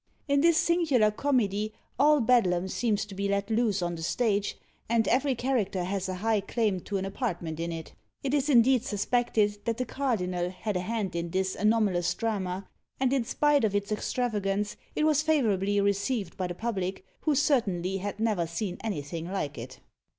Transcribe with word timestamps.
In 0.27 0.41
this 0.41 0.57
singular 0.57 1.11
comedy 1.11 1.73
all 1.99 2.21
Bedlam 2.21 2.67
seems 2.67 3.05
to 3.05 3.13
be 3.13 3.27
let 3.29 3.51
loose 3.51 3.83
on 3.83 3.93
the 3.93 4.01
stage, 4.01 4.57
and 4.89 5.07
every 5.07 5.35
character 5.35 5.83
has 5.83 6.09
a 6.09 6.15
high 6.15 6.41
claim 6.41 6.79
to 6.79 6.97
an 6.97 7.05
apartment 7.05 7.59
in 7.59 7.71
it. 7.71 7.93
It 8.23 8.33
is 8.33 8.49
indeed 8.49 8.83
suspected 8.83 9.59
that 9.65 9.77
the 9.77 9.85
cardinal 9.85 10.49
had 10.49 10.75
a 10.75 10.79
hand 10.79 11.15
in 11.15 11.29
this 11.29 11.53
anomalous 11.55 12.15
drama, 12.15 12.67
and 12.99 13.13
in 13.13 13.25
spite 13.25 13.63
of 13.63 13.75
its 13.75 13.91
extravagance 13.91 14.75
it 14.95 15.03
was 15.03 15.21
favourably 15.21 15.79
received 15.79 16.35
by 16.35 16.47
the 16.47 16.55
public, 16.55 17.05
who 17.19 17.35
certainly 17.35 17.97
had 17.97 18.19
never 18.19 18.47
seen 18.47 18.79
anything 18.83 19.27
like 19.31 19.55
it. 19.55 19.81